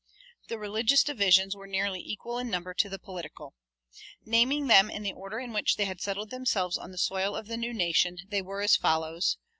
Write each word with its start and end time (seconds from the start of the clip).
The 0.47 0.57
religious 0.57 1.03
divisions 1.03 1.55
were 1.55 1.67
nearly 1.67 1.99
equal 2.03 2.39
in 2.39 2.49
number 2.49 2.73
to 2.73 2.89
the 2.89 2.97
political. 2.97 3.53
Naming 4.25 4.65
them 4.65 4.89
in 4.89 5.03
the 5.03 5.13
order 5.13 5.37
in 5.39 5.53
which 5.53 5.75
they 5.75 5.85
had 5.85 6.01
settled 6.01 6.31
themselves 6.31 6.75
on 6.75 6.89
the 6.91 6.97
soil 6.97 7.35
of 7.35 7.45
the 7.45 7.55
new 7.55 7.71
nation, 7.71 8.17
they 8.27 8.41
were 8.41 8.63
as 8.63 8.75
follows: 8.75 9.37
1. 9.39 9.45